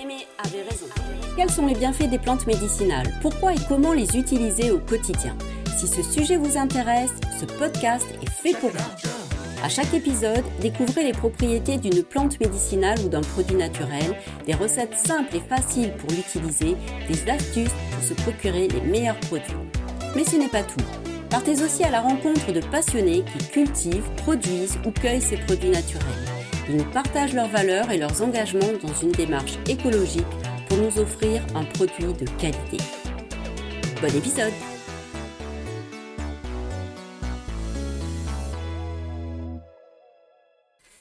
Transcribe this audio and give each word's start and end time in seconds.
Mémé 0.00 0.26
avait 0.38 0.62
raison. 0.62 0.86
Quels 1.36 1.50
sont 1.50 1.66
les 1.66 1.74
bienfaits 1.74 2.08
des 2.08 2.18
plantes 2.18 2.46
médicinales? 2.46 3.12
Pourquoi 3.20 3.52
et 3.52 3.58
comment 3.68 3.92
les 3.92 4.16
utiliser 4.16 4.70
au 4.70 4.78
quotidien? 4.78 5.36
Si 5.76 5.86
ce 5.86 6.02
sujet 6.02 6.36
vous 6.36 6.56
intéresse, 6.56 7.10
ce 7.38 7.44
podcast 7.44 8.06
est 8.22 8.30
fait 8.30 8.58
pour 8.58 8.70
vous. 8.70 9.62
À 9.62 9.68
chaque 9.68 9.92
épisode, 9.92 10.44
découvrez 10.60 11.04
les 11.04 11.12
propriétés 11.12 11.76
d'une 11.76 12.02
plante 12.02 12.40
médicinale 12.40 12.98
ou 13.04 13.08
d'un 13.10 13.20
produit 13.20 13.56
naturel, 13.56 14.16
des 14.46 14.54
recettes 14.54 14.96
simples 14.96 15.36
et 15.36 15.40
faciles 15.40 15.92
pour 15.92 16.08
l'utiliser, 16.10 16.76
des 17.06 17.30
astuces 17.30 17.74
pour 17.92 18.02
se 18.02 18.14
procurer 18.14 18.68
les 18.68 18.80
meilleurs 18.80 19.20
produits. 19.20 19.52
Mais 20.16 20.24
ce 20.24 20.36
n'est 20.36 20.48
pas 20.48 20.62
tout. 20.62 20.84
Partez 21.28 21.62
aussi 21.62 21.84
à 21.84 21.90
la 21.90 22.00
rencontre 22.00 22.52
de 22.52 22.60
passionnés 22.60 23.22
qui 23.36 23.46
cultivent, 23.48 24.10
produisent 24.16 24.78
ou 24.86 24.92
cueillent 24.92 25.20
ces 25.20 25.36
produits 25.36 25.70
naturels. 25.70 26.39
Ils 26.70 26.76
nous 26.76 26.90
partagent 26.92 27.34
leurs 27.34 27.48
valeurs 27.48 27.90
et 27.90 27.98
leurs 27.98 28.22
engagements 28.22 28.60
dans 28.80 28.94
une 29.02 29.10
démarche 29.10 29.58
écologique 29.68 30.22
pour 30.68 30.78
nous 30.78 31.00
offrir 31.00 31.44
un 31.56 31.64
produit 31.64 32.12
de 32.14 32.24
qualité. 32.38 32.76
Bon 34.00 34.16
épisode 34.16 34.52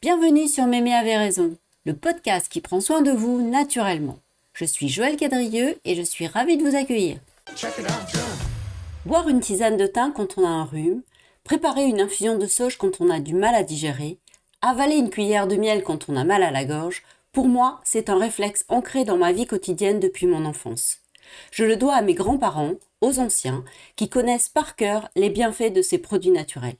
Bienvenue 0.00 0.48
sur 0.48 0.64
Mémé 0.64 0.94
avait 0.94 1.18
raison, 1.18 1.54
le 1.84 1.92
podcast 1.92 2.48
qui 2.48 2.62
prend 2.62 2.80
soin 2.80 3.02
de 3.02 3.10
vous 3.10 3.46
naturellement. 3.46 4.20
Je 4.54 4.64
suis 4.64 4.88
Joël 4.88 5.18
Cadrieux 5.18 5.78
et 5.84 5.94
je 5.94 6.02
suis 6.02 6.28
ravie 6.28 6.56
de 6.56 6.66
vous 6.66 6.76
accueillir. 6.76 7.18
Boire 9.04 9.28
une 9.28 9.40
tisane 9.40 9.76
de 9.76 9.86
thym 9.86 10.14
quand 10.16 10.38
on 10.38 10.46
a 10.46 10.48
un 10.50 10.64
rhume, 10.64 11.02
préparer 11.44 11.84
une 11.84 12.00
infusion 12.00 12.38
de 12.38 12.46
sauge 12.46 12.78
quand 12.78 13.02
on 13.02 13.10
a 13.10 13.20
du 13.20 13.34
mal 13.34 13.54
à 13.54 13.64
digérer, 13.64 14.18
avaler 14.62 14.96
une 14.96 15.10
cuillère 15.10 15.46
de 15.46 15.56
miel 15.56 15.82
quand 15.82 16.08
on 16.08 16.16
a 16.16 16.24
mal 16.24 16.42
à 16.42 16.50
la 16.50 16.64
gorge, 16.64 17.02
pour 17.32 17.48
moi, 17.48 17.80
c'est 17.84 18.08
un 18.08 18.18
réflexe 18.18 18.64
ancré 18.68 19.04
dans 19.04 19.16
ma 19.16 19.32
vie 19.32 19.46
quotidienne 19.46 20.00
depuis 20.00 20.26
mon 20.26 20.44
enfance. 20.44 20.98
Je 21.50 21.64
le 21.64 21.76
dois 21.76 21.94
à 21.94 22.02
mes 22.02 22.14
grands-parents, 22.14 22.74
aux 23.00 23.20
anciens, 23.20 23.64
qui 23.96 24.08
connaissent 24.08 24.48
par 24.48 24.76
cœur 24.76 25.08
les 25.14 25.30
bienfaits 25.30 25.72
de 25.72 25.82
ces 25.82 25.98
produits 25.98 26.30
naturels. 26.30 26.76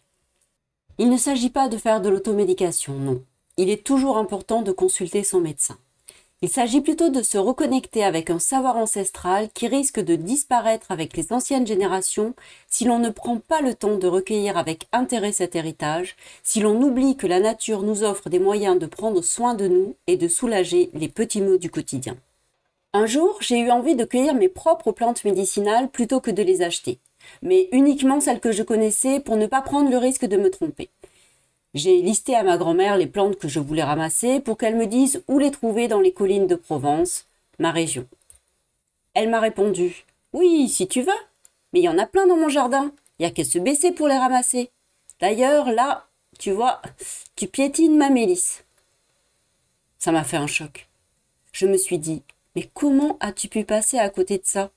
Il 0.98 1.10
ne 1.10 1.16
s'agit 1.16 1.50
pas 1.50 1.68
de 1.68 1.76
faire 1.76 2.00
de 2.00 2.08
l'automédication, 2.08 2.94
non. 2.94 3.22
Il 3.56 3.70
est 3.70 3.84
toujours 3.84 4.18
important 4.18 4.62
de 4.62 4.72
consulter 4.72 5.22
son 5.22 5.40
médecin. 5.40 5.78
Il 6.41 6.48
s'agit 6.48 6.81
plutôt 6.81 7.08
de 7.08 7.20
se 7.20 7.36
reconnecter 7.36 8.05
avec 8.05 8.31
un 8.31 8.39
savoir 8.39 8.77
ancestral 8.77 9.48
qui 9.55 9.67
risque 9.67 9.98
de 9.98 10.14
disparaître 10.14 10.92
avec 10.92 11.17
les 11.17 11.33
anciennes 11.33 11.67
générations 11.67 12.33
si 12.69 12.84
l'on 12.84 13.00
ne 13.00 13.11
prend 13.11 13.39
pas 13.39 13.61
le 13.61 13.75
temps 13.75 13.97
de 13.97 14.06
recueillir 14.06 14.56
avec 14.56 14.86
intérêt 14.92 15.33
cet 15.33 15.56
héritage, 15.56 16.14
si 16.44 16.61
l'on 16.61 16.81
oublie 16.81 17.16
que 17.16 17.27
la 17.27 17.41
nature 17.41 17.83
nous 17.83 18.05
offre 18.05 18.28
des 18.28 18.39
moyens 18.39 18.78
de 18.78 18.86
prendre 18.86 19.20
soin 19.20 19.55
de 19.55 19.66
nous 19.66 19.97
et 20.06 20.16
de 20.16 20.28
soulager 20.28 20.91
les 20.94 21.09
petits 21.09 21.41
maux 21.41 21.59
du 21.59 21.70
quotidien. 21.70 22.16
Un 22.92 23.06
jour, 23.06 23.36
j'ai 23.41 23.59
eu 23.59 23.72
envie 23.72 23.97
de 23.97 24.05
cueillir 24.05 24.34
mes 24.34 24.48
propres 24.48 24.92
plantes 24.92 25.25
médicinales 25.25 25.91
plutôt 25.91 26.20
que 26.20 26.31
de 26.31 26.44
les 26.44 26.62
acheter, 26.62 27.00
mais 27.42 27.69
uniquement 27.72 28.20
celles 28.20 28.41
que 28.41 28.53
je 28.53 28.62
connaissais 28.62 29.19
pour 29.19 29.36
ne 29.36 29.47
pas 29.47 29.61
prendre 29.61 29.91
le 29.91 29.98
risque 29.98 30.25
de 30.25 30.36
me 30.36 30.50
tromper. 30.50 30.89
J'ai 31.78 32.02
listé 32.02 32.34
à 32.34 32.42
ma 32.42 32.56
grand-mère 32.56 32.96
les 32.96 33.06
plantes 33.06 33.38
que 33.38 33.46
je 33.46 33.60
voulais 33.60 33.84
ramasser 33.84 34.40
pour 34.40 34.58
qu'elle 34.58 34.74
me 34.74 34.88
dise 34.88 35.22
où 35.28 35.38
les 35.38 35.52
trouver 35.52 35.86
dans 35.86 36.00
les 36.00 36.12
collines 36.12 36.48
de 36.48 36.56
Provence, 36.56 37.26
ma 37.60 37.70
région. 37.70 38.04
Elle 39.14 39.30
m'a 39.30 39.38
répondu 39.38 40.04
Oui, 40.32 40.68
si 40.68 40.88
tu 40.88 41.02
veux, 41.02 41.20
mais 41.72 41.78
il 41.78 41.84
y 41.84 41.88
en 41.88 41.96
a 41.96 42.04
plein 42.04 42.26
dans 42.26 42.36
mon 42.36 42.48
jardin, 42.48 42.90
il 43.18 43.22
n'y 43.22 43.26
a 43.26 43.30
qu'à 43.30 43.44
se 43.44 43.60
baisser 43.60 43.92
pour 43.92 44.08
les 44.08 44.18
ramasser. 44.18 44.72
D'ailleurs, 45.20 45.70
là, 45.70 46.08
tu 46.40 46.50
vois, 46.50 46.82
tu 47.36 47.46
piétines 47.46 47.96
ma 47.96 48.10
mélisse. 48.10 48.64
Ça 50.00 50.10
m'a 50.10 50.24
fait 50.24 50.36
un 50.36 50.48
choc. 50.48 50.88
Je 51.52 51.66
me 51.66 51.76
suis 51.76 52.00
dit 52.00 52.24
Mais 52.56 52.68
comment 52.74 53.18
as-tu 53.20 53.46
pu 53.46 53.64
passer 53.64 54.00
à 54.00 54.10
côté 54.10 54.38
de 54.38 54.46
ça? 54.46 54.72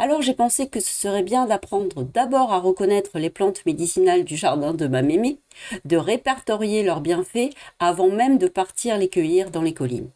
Alors 0.00 0.22
j'ai 0.22 0.32
pensé 0.32 0.66
que 0.66 0.80
ce 0.80 0.92
serait 0.92 1.22
bien 1.22 1.44
d'apprendre 1.44 2.02
d'abord 2.02 2.54
à 2.54 2.58
reconnaître 2.58 3.18
les 3.18 3.28
plantes 3.28 3.66
médicinales 3.66 4.24
du 4.24 4.34
jardin 4.34 4.72
de 4.72 4.86
ma 4.86 5.02
mémé, 5.02 5.36
de 5.84 5.98
répertorier 5.98 6.82
leurs 6.82 7.02
bienfaits 7.02 7.50
avant 7.78 8.08
même 8.08 8.38
de 8.38 8.48
partir 8.48 8.96
les 8.96 9.10
cueillir 9.10 9.50
dans 9.50 9.60
les 9.60 9.74
collines. 9.74 10.08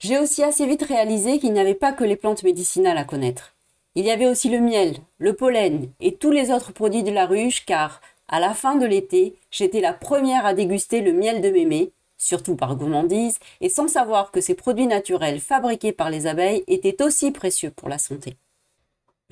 J'ai 0.00 0.18
aussi 0.18 0.42
assez 0.42 0.66
vite 0.66 0.82
réalisé 0.82 1.38
qu'il 1.38 1.52
n'y 1.52 1.60
avait 1.60 1.74
pas 1.74 1.92
que 1.92 2.02
les 2.02 2.16
plantes 2.16 2.42
médicinales 2.42 2.98
à 2.98 3.04
connaître. 3.04 3.54
Il 3.94 4.04
y 4.04 4.10
avait 4.10 4.26
aussi 4.26 4.48
le 4.48 4.58
miel, 4.58 4.96
le 5.18 5.34
pollen 5.34 5.88
et 6.00 6.16
tous 6.16 6.32
les 6.32 6.50
autres 6.50 6.72
produits 6.72 7.04
de 7.04 7.12
la 7.12 7.26
ruche 7.26 7.64
car, 7.64 8.00
à 8.26 8.40
la 8.40 8.52
fin 8.52 8.74
de 8.74 8.86
l'été, 8.86 9.36
j'étais 9.52 9.80
la 9.80 9.92
première 9.92 10.44
à 10.44 10.54
déguster 10.54 11.02
le 11.02 11.12
miel 11.12 11.40
de 11.40 11.50
mémé, 11.50 11.92
surtout 12.18 12.56
par 12.56 12.74
gourmandise, 12.74 13.38
et 13.60 13.68
sans 13.68 13.86
savoir 13.86 14.32
que 14.32 14.40
ces 14.40 14.54
produits 14.54 14.88
naturels 14.88 15.38
fabriqués 15.38 15.92
par 15.92 16.10
les 16.10 16.26
abeilles 16.26 16.64
étaient 16.66 17.00
aussi 17.00 17.30
précieux 17.30 17.70
pour 17.70 17.88
la 17.88 17.98
santé. 17.98 18.34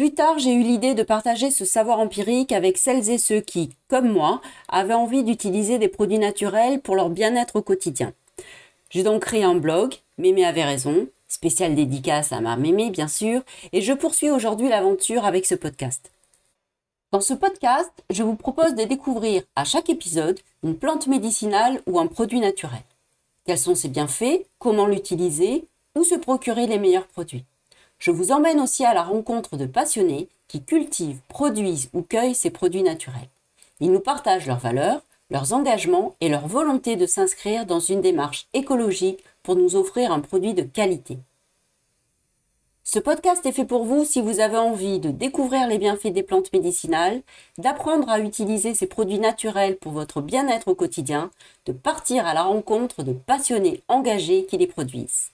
Plus 0.01 0.15
tard, 0.15 0.39
j'ai 0.39 0.55
eu 0.55 0.63
l'idée 0.63 0.95
de 0.95 1.03
partager 1.03 1.51
ce 1.51 1.67
savoir 1.67 1.99
empirique 1.99 2.53
avec 2.53 2.79
celles 2.79 3.11
et 3.11 3.19
ceux 3.19 3.43
qui, 3.43 3.69
comme 3.87 4.11
moi, 4.11 4.41
avaient 4.71 4.95
envie 4.95 5.25
d'utiliser 5.25 5.77
des 5.77 5.89
produits 5.89 6.19
naturels 6.19 6.81
pour 6.81 6.97
leur 6.97 7.11
bien-être 7.11 7.57
au 7.57 7.61
quotidien. 7.61 8.15
J'ai 8.89 9.03
donc 9.03 9.21
créé 9.21 9.45
un 9.45 9.57
blog, 9.57 9.97
Mémé 10.17 10.47
avait 10.47 10.65
raison, 10.65 11.07
spécial 11.29 11.75
dédicace 11.75 12.33
à 12.33 12.41
ma 12.41 12.57
Mémé 12.57 12.89
bien 12.89 13.09
sûr, 13.09 13.43
et 13.75 13.83
je 13.83 13.93
poursuis 13.93 14.31
aujourd'hui 14.31 14.71
l'aventure 14.71 15.27
avec 15.27 15.45
ce 15.45 15.55
podcast. 15.55 16.11
Dans 17.13 17.21
ce 17.21 17.35
podcast, 17.35 17.93
je 18.09 18.23
vous 18.23 18.37
propose 18.37 18.75
de 18.75 18.85
découvrir 18.85 19.43
à 19.55 19.67
chaque 19.67 19.91
épisode 19.91 20.41
une 20.63 20.79
plante 20.79 21.09
médicinale 21.09 21.83
ou 21.87 22.01
un 22.01 22.07
produit 22.07 22.41
naturel. 22.41 22.85
Quels 23.45 23.59
sont 23.59 23.75
ses 23.75 23.89
bienfaits, 23.89 24.47
comment 24.59 24.87
l'utiliser, 24.87 25.67
ou 25.95 26.05
se 26.05 26.15
procurer 26.15 26.67
les 26.67 26.79
meilleurs 26.79 27.07
produits. 27.07 27.45
Je 28.01 28.11
vous 28.11 28.33
emmène 28.33 28.61
aussi 28.61 28.85
à 28.85 28.95
la 28.95 29.03
rencontre 29.03 29.59
de 29.59 29.67
passionnés 29.67 30.29
qui 30.49 30.63
cultivent, 30.63 31.21
produisent 31.29 31.91
ou 31.93 32.01
cueillent 32.01 32.35
ces 32.35 32.51
produits 32.51 32.83
naturels. 32.83 33.29
Ils 33.79 33.93
nous 33.93 34.01
partagent 34.01 34.47
leurs 34.47 34.59
valeurs, 34.59 35.03
leurs 35.31 35.53
engagements 35.53 36.15
et 36.23 36.31
leur 36.31 36.49
volonté 36.49 36.97
de 36.97 37.05
s'inscrire 37.05 37.67
dans 37.67 37.79
une 37.79 38.01
démarche 38.01 38.49
écologique 38.55 39.23
pour 39.43 39.55
nous 39.55 39.77
offrir 39.77 40.13
un 40.13 40.21
produit 40.21 40.55
de 40.55 40.63
qualité. 40.63 41.19
Ce 42.85 42.99
podcast 42.99 43.45
est 43.45 43.53
fait 43.53 43.67
pour 43.67 43.85
vous 43.85 44.07
si 44.07 44.23
vous 44.23 44.41
avez 44.41 44.57
envie 44.57 44.99
de 44.99 45.11
découvrir 45.11 45.69
les 45.69 45.77
bienfaits 45.77 46.09
des 46.09 46.23
plantes 46.23 46.53
médicinales, 46.55 47.21
d'apprendre 47.59 48.09
à 48.09 48.19
utiliser 48.19 48.75
ces 48.75 48.87
produits 48.87 49.19
naturels 49.19 49.77
pour 49.77 49.93
votre 49.93 50.23
bien-être 50.23 50.69
au 50.69 50.75
quotidien, 50.75 51.31
de 51.67 51.73
partir 51.73 52.27
à 52.27 52.33
la 52.33 52.45
rencontre 52.45 53.03
de 53.03 53.13
passionnés 53.13 53.83
engagés 53.89 54.47
qui 54.47 54.57
les 54.57 54.67
produisent. 54.67 55.31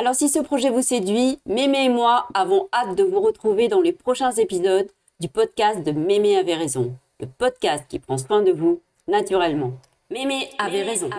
Alors 0.00 0.14
si 0.14 0.30
ce 0.30 0.38
projet 0.38 0.70
vous 0.70 0.80
séduit, 0.80 1.38
Mémé 1.44 1.84
et 1.84 1.88
moi 1.90 2.26
avons 2.32 2.70
hâte 2.72 2.96
de 2.96 3.02
vous 3.04 3.20
retrouver 3.20 3.68
dans 3.68 3.82
les 3.82 3.92
prochains 3.92 4.32
épisodes 4.32 4.90
du 5.20 5.28
podcast 5.28 5.82
de 5.82 5.92
Mémé 5.92 6.38
avait 6.38 6.54
raison, 6.54 6.96
le 7.20 7.26
podcast 7.26 7.84
qui 7.86 7.98
prend 7.98 8.16
soin 8.16 8.40
de 8.40 8.50
vous 8.50 8.80
naturellement. 9.08 9.74
Mémé 10.08 10.48
avait 10.56 10.84
raison. 10.84 11.10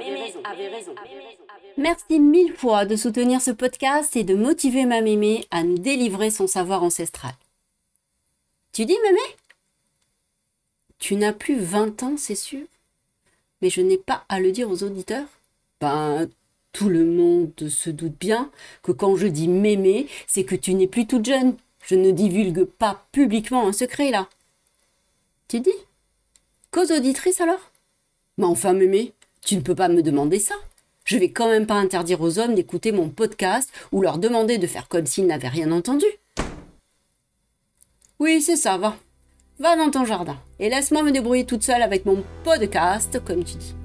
Merci 1.78 2.20
mille 2.20 2.56
fois 2.56 2.86
de 2.86 2.96
soutenir 2.96 3.40
ce 3.40 3.52
podcast 3.52 4.16
et 4.16 4.24
de 4.24 4.34
motiver 4.34 4.86
ma 4.86 5.02
Mémé 5.02 5.46
à 5.52 5.62
nous 5.62 5.78
délivrer 5.78 6.31
son 6.31 6.47
savoir 6.47 6.81
ancestral. 6.81 7.34
Tu 8.74 8.86
dis 8.86 8.97
Mémé? 9.03 9.36
Tu 10.97 11.18
n'as 11.18 11.34
plus 11.34 11.59
20 11.59 12.02
ans, 12.02 12.16
c'est 12.18 12.34
sûr? 12.34 12.66
Mais 13.62 13.70
je 13.70 13.81
n'ai 13.81 14.00
pas 14.00 14.25
à 14.28 14.40
le 14.40 14.52
dire 14.52 14.72
aux 14.72 14.81
auditeurs? 14.81 15.28
Ben, 15.80 16.28
tout 16.74 16.90
le 16.90 17.06
monde 17.06 17.70
se 17.70 17.90
doute 17.90 18.18
bien 18.20 18.50
que 18.84 18.92
quand 18.92 19.16
je 19.16 19.28
dis 19.28 19.48
mémé, 19.48 20.08
c'est 20.28 20.44
que 20.44 20.56
tu 20.56 20.74
n'es 20.74 20.88
plus 20.88 21.08
toute 21.08 21.26
jeune. 21.26 21.56
Je 21.86 21.96
ne 21.96 22.12
divulgue 22.12 22.64
pas 22.64 23.06
publiquement 23.12 23.68
un 23.68 23.74
secret 23.74 24.12
là. 24.12 24.30
Tu 25.48 25.59
dis? 25.59 25.70
Cause 26.72 26.92
auditrice 26.92 27.42
alors? 27.42 27.72
Mais 28.38 28.46
enfin, 28.46 28.74
mémé, 28.74 29.14
tu 29.44 29.56
ne 29.56 29.62
peux 29.62 29.76
pas 29.76 29.90
me 29.90 30.02
demander 30.02 30.40
ça. 30.40 30.56
Je 31.03 31.18
vais 31.18 31.32
quand 31.32 31.50
même 31.50 31.66
pas 31.66 31.76
interdire 31.76 32.22
aux 32.22 32.40
hommes 32.40 32.56
d'écouter 32.56 32.91
mon 32.91 33.09
podcast 33.09 33.72
ou 33.91 34.02
leur 34.02 34.18
demander 34.18 34.58
de 34.58 34.68
faire 34.68 34.88
comme 34.88 35.06
s'ils 35.06 35.28
n'avaient 35.28 35.47
rien 35.47 35.72
entendu. 35.72 36.06
Oui, 38.20 38.41
c'est 38.41 38.56
ça, 38.56 38.78
va. 38.78 38.96
Va 39.59 39.76
dans 39.76 39.91
ton 39.91 40.06
jardin 40.06 40.38
et 40.59 40.70
laisse-moi 40.70 41.03
me 41.03 41.12
débrouiller 41.12 41.46
toute 41.46 41.64
seule 41.64 41.82
avec 41.82 42.06
mon 42.06 42.23
podcast, 42.44 43.20
comme 43.26 43.44
tu 43.44 43.58
dis. 43.58 43.76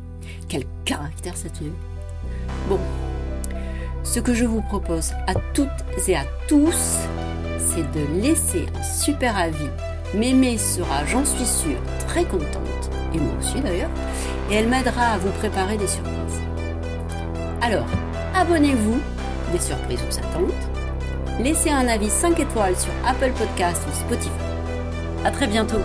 Quel 0.49 0.65
caractère 0.85 1.37
cette 1.37 1.61
Bon, 1.61 1.96
ce 4.07 4.21
que 4.21 4.33
je 4.33 4.45
vous 4.45 4.63
propose 4.63 5.13
à 5.27 5.35
toutes 5.53 5.69
et 6.07 6.17
à 6.17 6.25
tous, 6.49 6.99
c'est 7.59 7.91
de 7.93 8.23
laisser 8.23 8.67
un 8.79 8.83
super 8.83 9.37
avis. 9.37 9.69
Mémé 10.15 10.57
sera, 10.57 11.05
j'en 11.07 11.25
suis 11.25 11.45
sûre, 11.45 11.81
très 12.07 12.25
contente, 12.25 12.91
et 13.13 13.19
moi 13.19 13.35
aussi 13.41 13.61
d'ailleurs, 13.61 13.91
et 14.51 14.55
elle 14.55 14.69
m'aidera 14.69 15.15
à 15.15 15.19
vous 15.19 15.31
préparer 15.33 15.77
des 15.77 15.89
surprises. 15.89 16.41
Alors, 17.61 17.87
abonnez-vous, 18.35 19.01
des 19.53 19.61
surprises 19.61 20.01
vous 20.09 20.19
attendent. 20.19 20.53
Laissez 21.41 21.71
un 21.71 21.89
avis 21.89 22.09
5 22.09 22.39
étoiles 22.39 22.77
sur 22.77 22.93
Apple 23.07 23.33
Podcast 23.33 23.83
ou 23.91 23.95
Spotify. 23.95 24.31
À 25.25 25.31
très 25.33 25.49
bientôt 25.49 25.83